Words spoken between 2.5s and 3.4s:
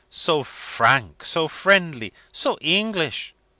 English!"